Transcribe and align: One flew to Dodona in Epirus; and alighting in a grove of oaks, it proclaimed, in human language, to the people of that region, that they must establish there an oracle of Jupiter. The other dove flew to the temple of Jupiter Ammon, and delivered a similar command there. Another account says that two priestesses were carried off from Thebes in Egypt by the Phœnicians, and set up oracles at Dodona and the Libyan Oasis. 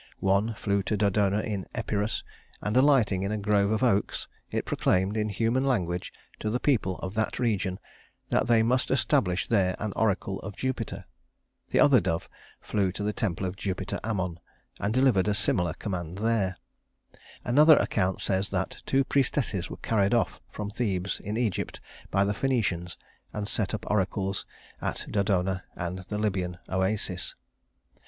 One 0.19 0.55
flew 0.55 0.81
to 0.81 0.97
Dodona 0.97 1.41
in 1.41 1.67
Epirus; 1.75 2.23
and 2.59 2.75
alighting 2.75 3.21
in 3.21 3.31
a 3.31 3.37
grove 3.37 3.69
of 3.69 3.83
oaks, 3.83 4.27
it 4.49 4.65
proclaimed, 4.65 5.15
in 5.15 5.29
human 5.29 5.63
language, 5.63 6.11
to 6.39 6.49
the 6.49 6.59
people 6.59 6.97
of 7.03 7.13
that 7.13 7.37
region, 7.37 7.77
that 8.29 8.47
they 8.47 8.63
must 8.63 8.89
establish 8.89 9.45
there 9.47 9.75
an 9.77 9.93
oracle 9.95 10.39
of 10.39 10.55
Jupiter. 10.55 11.05
The 11.69 11.79
other 11.81 12.01
dove 12.01 12.27
flew 12.61 12.91
to 12.93 13.03
the 13.03 13.13
temple 13.13 13.45
of 13.45 13.55
Jupiter 13.55 13.99
Ammon, 14.03 14.39
and 14.79 14.91
delivered 14.91 15.27
a 15.27 15.35
similar 15.35 15.73
command 15.75 16.17
there. 16.17 16.57
Another 17.45 17.77
account 17.77 18.21
says 18.21 18.49
that 18.49 18.81
two 18.87 19.03
priestesses 19.03 19.69
were 19.69 19.77
carried 19.77 20.15
off 20.15 20.39
from 20.49 20.71
Thebes 20.71 21.19
in 21.19 21.37
Egypt 21.37 21.79
by 22.09 22.25
the 22.25 22.33
Phœnicians, 22.33 22.97
and 23.33 23.47
set 23.47 23.75
up 23.75 23.85
oracles 23.87 24.47
at 24.81 25.05
Dodona 25.11 25.61
and 25.75 25.99
the 26.09 26.17
Libyan 26.17 26.57
Oasis. 26.67 27.35